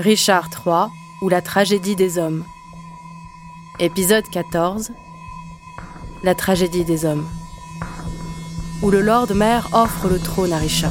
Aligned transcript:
Richard 0.00 0.48
III 0.66 0.86
ou 1.20 1.28
la 1.28 1.42
tragédie 1.42 1.94
des 1.94 2.16
hommes. 2.16 2.44
Épisode 3.78 4.24
14 4.30 4.92
La 6.24 6.34
tragédie 6.34 6.84
des 6.84 7.04
hommes. 7.04 7.26
Où 8.82 8.90
le 8.90 9.02
Lord 9.02 9.34
Maire 9.34 9.68
offre 9.72 10.08
le 10.08 10.18
trône 10.18 10.54
à 10.54 10.56
Richard. 10.56 10.90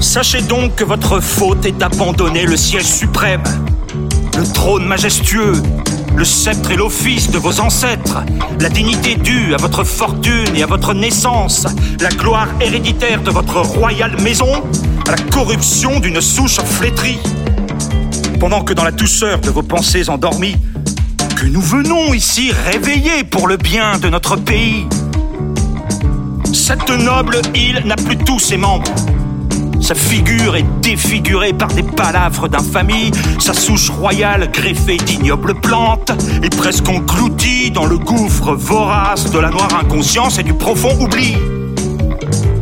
Sachez 0.00 0.42
donc 0.42 0.76
que 0.76 0.84
votre 0.84 1.20
faute 1.20 1.66
est 1.66 1.72
d'abandonner 1.72 2.44
le 2.44 2.56
siège 2.56 2.86
suprême, 2.86 3.42
le 4.36 4.52
trône 4.52 4.86
majestueux, 4.86 5.54
le 6.16 6.24
sceptre 6.24 6.70
et 6.70 6.76
l'office 6.76 7.30
de 7.30 7.38
vos 7.38 7.60
ancêtres, 7.60 8.22
la 8.60 8.68
dignité 8.68 9.14
due 9.14 9.54
à 9.54 9.56
votre 9.56 9.84
fortune 9.84 10.54
et 10.54 10.62
à 10.62 10.66
votre 10.66 10.94
naissance, 10.94 11.66
la 12.00 12.10
gloire 12.10 12.48
héréditaire 12.60 13.22
de 13.22 13.30
votre 13.30 13.60
royale 13.60 14.20
maison, 14.20 14.62
à 15.06 15.12
la 15.12 15.22
corruption 15.30 16.00
d'une 16.00 16.20
souche 16.20 16.60
flétrie. 16.60 17.18
Pendant 18.38 18.62
que 18.62 18.72
dans 18.72 18.84
la 18.84 18.90
douceur 18.90 19.40
de 19.40 19.50
vos 19.50 19.62
pensées 19.62 20.08
endormies, 20.08 20.56
que 21.36 21.46
nous 21.46 21.62
venons 21.62 22.12
ici 22.12 22.52
réveiller 22.52 23.24
pour 23.24 23.48
le 23.48 23.56
bien 23.56 23.98
de 23.98 24.08
notre 24.08 24.36
pays. 24.36 24.86
Cette 26.52 26.90
noble 26.90 27.40
île 27.54 27.82
n'a 27.86 27.96
plus 27.96 28.16
tous 28.18 28.38
ses 28.38 28.56
membres. 28.56 28.92
Sa 29.90 29.96
figure 29.96 30.54
est 30.54 30.80
défigurée 30.82 31.52
par 31.52 31.66
des 31.66 31.82
palavres 31.82 32.48
d'infamie, 32.48 33.10
sa 33.40 33.52
souche 33.52 33.90
royale 33.90 34.48
greffée 34.52 34.98
d'ignobles 34.98 35.60
plantes 35.60 36.12
est 36.44 36.56
presque 36.56 36.88
engloutie 36.88 37.72
dans 37.72 37.86
le 37.86 37.98
gouffre 37.98 38.52
vorace 38.52 39.32
de 39.32 39.40
la 39.40 39.50
noire 39.50 39.74
inconscience 39.82 40.38
et 40.38 40.44
du 40.44 40.54
profond 40.54 40.96
oubli. 41.00 41.36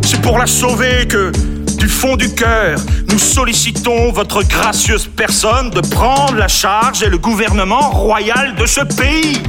C'est 0.00 0.22
pour 0.22 0.38
la 0.38 0.46
sauver 0.46 1.06
que, 1.06 1.30
du 1.76 1.86
fond 1.86 2.16
du 2.16 2.34
cœur, 2.34 2.78
nous 3.12 3.18
sollicitons 3.18 4.10
votre 4.10 4.42
gracieuse 4.42 5.06
personne 5.14 5.68
de 5.68 5.82
prendre 5.82 6.34
la 6.34 6.48
charge 6.48 7.02
et 7.02 7.10
le 7.10 7.18
gouvernement 7.18 7.90
royal 7.90 8.54
de 8.56 8.64
ce 8.64 8.80
pays. 8.80 9.42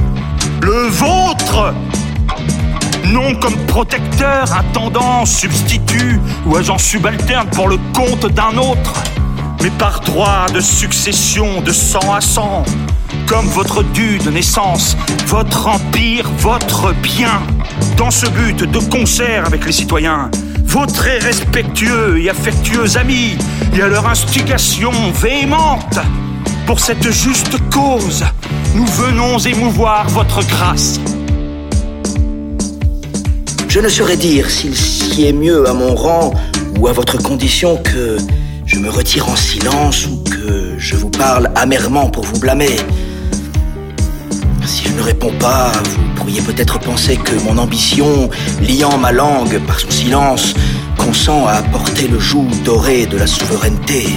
Le 0.60 0.86
vôtre 0.88 1.72
non 3.10 3.34
comme 3.34 3.56
protecteur, 3.66 4.52
intendant, 4.52 5.24
substitut 5.26 6.20
ou 6.46 6.56
agent 6.56 6.78
subalterne 6.78 7.48
pour 7.50 7.68
le 7.68 7.78
compte 7.92 8.26
d'un 8.32 8.56
autre, 8.56 8.94
mais 9.62 9.70
par 9.70 10.00
droit 10.00 10.46
de 10.54 10.60
succession 10.60 11.60
de 11.60 11.72
sang 11.72 12.14
à 12.14 12.20
sang, 12.20 12.64
comme 13.26 13.46
votre 13.46 13.82
dû 13.82 14.18
de 14.18 14.30
naissance, 14.30 14.96
votre 15.26 15.66
empire, 15.66 16.30
votre 16.38 16.92
bien, 16.94 17.42
dans 17.96 18.10
ce 18.10 18.26
but 18.26 18.64
de 18.64 18.78
concert 18.78 19.46
avec 19.46 19.66
les 19.66 19.72
citoyens, 19.72 20.30
vos 20.64 20.86
très 20.86 21.18
respectueux 21.18 22.20
et 22.20 22.30
affectueux 22.30 22.96
amis, 22.96 23.36
et 23.76 23.82
à 23.82 23.88
leur 23.88 24.06
instigation 24.06 24.92
véhémente. 25.20 25.98
Pour 26.66 26.78
cette 26.78 27.10
juste 27.10 27.56
cause, 27.70 28.24
nous 28.74 28.86
venons 28.86 29.38
émouvoir 29.38 30.08
votre 30.08 30.46
grâce. 30.46 31.00
Je 33.70 33.78
ne 33.78 33.88
saurais 33.88 34.16
dire 34.16 34.50
s'il 34.50 34.74
sied 34.74 35.32
mieux 35.32 35.68
à 35.68 35.72
mon 35.72 35.94
rang 35.94 36.34
ou 36.76 36.88
à 36.88 36.92
votre 36.92 37.22
condition 37.22 37.76
que 37.76 38.16
je 38.66 38.80
me 38.80 38.90
retire 38.90 39.28
en 39.28 39.36
silence 39.36 40.08
ou 40.08 40.24
que 40.24 40.74
je 40.76 40.96
vous 40.96 41.08
parle 41.08 41.52
amèrement 41.54 42.10
pour 42.10 42.24
vous 42.24 42.40
blâmer. 42.40 42.74
Si 44.66 44.88
je 44.88 44.92
ne 44.92 45.00
réponds 45.00 45.32
pas, 45.38 45.70
vous 45.84 46.14
pourriez 46.16 46.40
peut-être 46.40 46.80
penser 46.80 47.16
que 47.16 47.36
mon 47.44 47.58
ambition, 47.58 48.28
liant 48.60 48.98
ma 48.98 49.12
langue 49.12 49.60
par 49.68 49.78
son 49.78 49.90
silence, 49.92 50.52
consent 50.98 51.46
à 51.46 51.62
porter 51.62 52.08
le 52.08 52.18
joug 52.18 52.48
doré 52.64 53.06
de 53.06 53.18
la 53.18 53.28
souveraineté. 53.28 54.08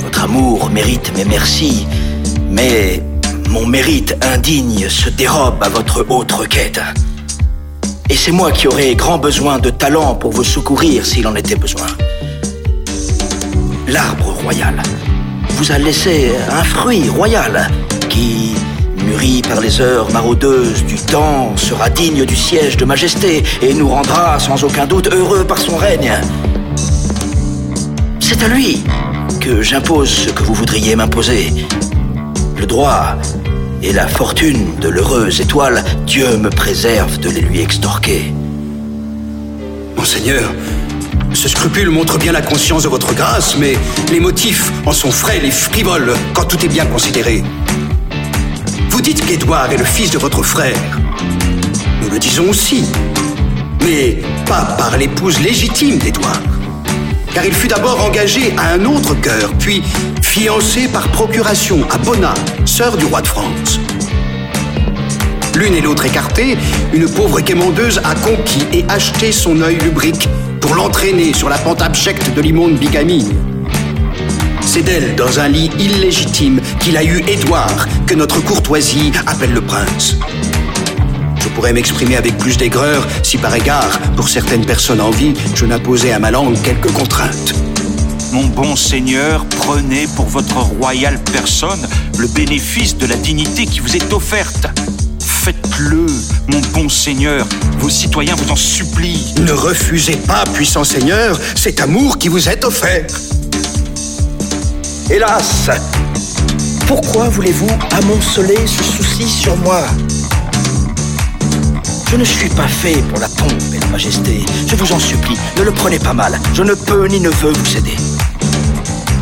Votre 0.00 0.24
amour 0.24 0.68
mérite 0.68 1.16
mes 1.16 1.24
merci, 1.24 1.86
mais 2.50 3.02
mon 3.48 3.64
mérite 3.64 4.14
indigne 4.20 4.86
se 4.90 5.08
dérobe 5.08 5.62
à 5.62 5.70
votre 5.70 6.04
haute 6.10 6.32
requête. 6.32 6.78
C'est 8.28 8.34
moi 8.34 8.52
qui 8.52 8.68
aurais 8.68 8.94
grand 8.94 9.16
besoin 9.16 9.58
de 9.58 9.70
talent 9.70 10.14
pour 10.14 10.32
vous 10.32 10.44
secourir 10.44 11.06
s'il 11.06 11.26
en 11.26 11.34
était 11.34 11.56
besoin. 11.56 11.86
L'arbre 13.86 14.34
royal 14.42 14.82
vous 15.52 15.72
a 15.72 15.78
laissé 15.78 16.32
un 16.50 16.62
fruit 16.62 17.08
royal 17.08 17.70
qui, 18.10 18.54
mûri 19.02 19.40
par 19.40 19.62
les 19.62 19.80
heures 19.80 20.12
maraudeuses 20.12 20.84
du 20.84 20.96
temps, 20.96 21.56
sera 21.56 21.88
digne 21.88 22.26
du 22.26 22.36
siège 22.36 22.76
de 22.76 22.84
majesté 22.84 23.42
et 23.62 23.72
nous 23.72 23.88
rendra 23.88 24.38
sans 24.38 24.62
aucun 24.62 24.84
doute 24.84 25.08
heureux 25.10 25.44
par 25.44 25.56
son 25.56 25.78
règne. 25.78 26.12
C'est 28.20 28.42
à 28.42 28.48
lui 28.48 28.84
que 29.40 29.62
j'impose 29.62 30.10
ce 30.10 30.30
que 30.32 30.42
vous 30.42 30.52
voudriez 30.52 30.96
m'imposer. 30.96 31.50
Le 32.58 32.66
droit 32.66 33.16
et 33.82 33.92
la 33.92 34.08
fortune 34.08 34.76
de 34.80 34.88
l'heureuse 34.88 35.40
étoile, 35.40 35.84
Dieu 36.06 36.36
me 36.36 36.50
préserve 36.50 37.18
de 37.18 37.30
les 37.30 37.40
lui 37.40 37.60
extorquer. 37.60 38.32
Monseigneur, 39.96 40.50
ce 41.34 41.48
scrupule 41.48 41.90
montre 41.90 42.18
bien 42.18 42.32
la 42.32 42.42
conscience 42.42 42.82
de 42.82 42.88
votre 42.88 43.14
grâce, 43.14 43.56
mais 43.56 43.76
les 44.10 44.20
motifs 44.20 44.72
en 44.86 44.92
sont 44.92 45.10
frêles 45.10 45.44
et 45.44 45.50
frivoles 45.50 46.14
quand 46.34 46.44
tout 46.44 46.64
est 46.64 46.68
bien 46.68 46.86
considéré. 46.86 47.42
Vous 48.90 49.00
dites 49.00 49.24
qu'Édouard 49.24 49.72
est 49.72 49.76
le 49.78 49.84
fils 49.84 50.10
de 50.10 50.18
votre 50.18 50.42
frère. 50.42 50.76
Nous 52.02 52.10
le 52.10 52.18
disons 52.18 52.48
aussi, 52.48 52.84
mais 53.84 54.18
pas 54.46 54.62
par 54.78 54.96
l'épouse 54.96 55.40
légitime 55.40 55.98
d'Édouard 55.98 56.40
car 57.38 57.46
il 57.46 57.54
fut 57.54 57.68
d'abord 57.68 58.04
engagé 58.04 58.52
à 58.56 58.72
un 58.72 58.84
autre 58.84 59.14
cœur, 59.14 59.52
puis 59.60 59.80
fiancé 60.22 60.88
par 60.88 61.06
procuration 61.12 61.86
à 61.88 61.96
Bona, 61.96 62.34
sœur 62.64 62.96
du 62.96 63.04
roi 63.04 63.22
de 63.22 63.28
France. 63.28 63.78
L'une 65.54 65.72
et 65.72 65.80
l'autre 65.80 66.04
écartées, 66.04 66.58
une 66.92 67.08
pauvre 67.08 67.40
quémandeuse 67.40 68.00
a 68.02 68.16
conquis 68.16 68.66
et 68.72 68.84
acheté 68.88 69.30
son 69.30 69.62
œil 69.62 69.76
lubrique 69.76 70.28
pour 70.60 70.74
l'entraîner 70.74 71.32
sur 71.32 71.48
la 71.48 71.58
pente 71.58 71.80
abjecte 71.80 72.34
de 72.34 72.40
l'immonde 72.40 72.76
bigamie. 72.76 73.28
C'est 74.62 74.82
d'elle, 74.82 75.14
dans 75.14 75.38
un 75.38 75.46
lit 75.46 75.70
illégitime, 75.78 76.60
qu'il 76.80 76.96
a 76.96 77.04
eu 77.04 77.22
Édouard, 77.28 77.86
que 78.08 78.14
notre 78.14 78.42
courtoisie 78.42 79.12
appelle 79.28 79.52
le 79.52 79.60
prince. 79.60 80.16
Je 81.58 81.60
pourrais 81.60 81.72
m'exprimer 81.72 82.14
avec 82.14 82.38
plus 82.38 82.56
d'aigreur 82.56 83.04
si 83.24 83.36
par 83.36 83.52
égard, 83.52 83.98
pour 84.14 84.28
certaines 84.28 84.64
personnes 84.64 85.00
en 85.00 85.10
vie, 85.10 85.34
je 85.56 85.66
n'imposais 85.66 86.12
à 86.12 86.20
ma 86.20 86.30
langue 86.30 86.56
quelques 86.62 86.92
contraintes. 86.92 87.52
Mon 88.30 88.46
bon 88.46 88.76
Seigneur, 88.76 89.44
prenez 89.56 90.06
pour 90.14 90.26
votre 90.26 90.56
royale 90.56 91.18
personne 91.32 91.84
le 92.16 92.28
bénéfice 92.28 92.96
de 92.96 93.06
la 93.06 93.16
dignité 93.16 93.66
qui 93.66 93.80
vous 93.80 93.96
est 93.96 94.12
offerte. 94.12 94.68
Faites-le, 95.18 96.06
mon 96.46 96.60
bon 96.74 96.88
Seigneur, 96.88 97.44
vos 97.80 97.90
citoyens 97.90 98.36
vous 98.36 98.52
en 98.52 98.56
supplient. 98.56 99.34
Ne 99.40 99.50
refusez 99.50 100.16
pas, 100.16 100.44
puissant 100.54 100.84
Seigneur, 100.84 101.36
cet 101.56 101.80
amour 101.80 102.18
qui 102.18 102.28
vous 102.28 102.48
est 102.48 102.64
offert. 102.64 103.04
Hélas, 105.10 105.70
pourquoi 106.86 107.28
voulez-vous 107.28 107.70
amonceler 107.90 108.64
ce 108.64 108.84
souci 108.84 109.28
sur 109.28 109.56
moi? 109.56 109.84
Je 112.10 112.16
ne 112.16 112.24
suis 112.24 112.48
pas 112.48 112.66
fait 112.66 113.02
pour 113.08 113.18
la 113.18 113.28
pompe 113.28 113.52
et 113.74 113.78
la 113.78 113.86
majesté. 113.88 114.44
Je 114.66 114.76
vous 114.76 114.92
en 114.92 114.98
supplie, 114.98 115.36
ne 115.58 115.62
le 115.62 115.72
prenez 115.72 115.98
pas 115.98 116.14
mal. 116.14 116.38
Je 116.54 116.62
ne 116.62 116.74
peux 116.74 117.06
ni 117.06 117.20
ne 117.20 117.28
veux 117.28 117.52
vous 117.52 117.66
céder. 117.66 117.96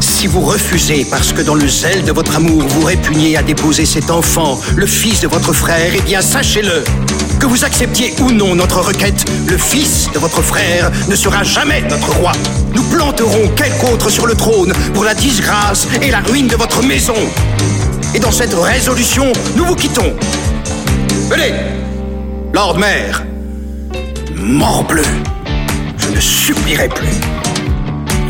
Si 0.00 0.26
vous 0.28 0.40
refusez 0.40 1.04
parce 1.10 1.32
que 1.32 1.42
dans 1.42 1.54
le 1.54 1.66
zèle 1.68 2.04
de 2.04 2.12
votre 2.12 2.36
amour, 2.36 2.62
vous 2.68 2.86
répugnez 2.86 3.36
à 3.36 3.42
déposer 3.42 3.86
cet 3.86 4.10
enfant, 4.10 4.60
le 4.76 4.86
fils 4.86 5.20
de 5.20 5.28
votre 5.28 5.52
frère, 5.52 5.92
eh 5.96 6.00
bien 6.00 6.20
sachez-le. 6.20 6.84
Que 7.40 7.46
vous 7.46 7.64
acceptiez 7.64 8.14
ou 8.20 8.30
non 8.30 8.54
notre 8.54 8.80
requête, 8.80 9.24
le 9.48 9.58
fils 9.58 10.08
de 10.14 10.18
votre 10.18 10.40
frère 10.40 10.90
ne 11.08 11.16
sera 11.16 11.42
jamais 11.42 11.82
notre 11.90 12.12
roi. 12.12 12.32
Nous 12.72 12.82
planterons 12.84 13.48
quelque 13.56 13.92
autre 13.92 14.10
sur 14.10 14.26
le 14.26 14.34
trône 14.34 14.72
pour 14.94 15.04
la 15.04 15.14
disgrâce 15.14 15.88
et 16.00 16.10
la 16.10 16.20
ruine 16.20 16.46
de 16.46 16.56
votre 16.56 16.82
maison. 16.82 17.16
Et 18.14 18.20
dans 18.20 18.32
cette 18.32 18.54
résolution, 18.54 19.32
nous 19.56 19.64
vous 19.64 19.76
quittons. 19.76 20.14
Venez, 21.28 21.52
Lord 22.56 22.78
Maire, 22.78 23.22
morbleu, 24.34 25.04
je 25.98 26.08
ne 26.08 26.18
supplierai 26.18 26.88
plus. 26.88 27.20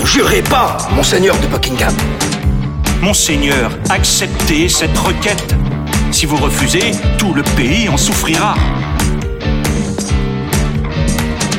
Ne 0.01 0.05
jurez 0.05 0.43
pas, 0.43 0.79
monseigneur 0.97 1.39
de 1.39 1.47
Buckingham. 1.47 1.95
Monseigneur, 3.01 3.71
acceptez 3.89 4.69
cette 4.69 4.99
requête. 4.99 5.55
Si 6.11 6.27
vous 6.27 6.39
refusez, 6.39 6.91
tout 7.19 7.35
le 7.35 7.45
pays 7.55 7.89
en 7.89 7.97
souffrira. 7.97 8.57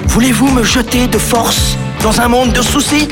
Voulez-vous 0.07 0.51
me 0.51 0.63
jeter 0.63 1.07
de 1.07 1.17
force 1.17 1.77
dans 2.03 2.19
un 2.19 2.27
monde 2.27 2.51
de 2.51 2.61
soucis? 2.61 3.07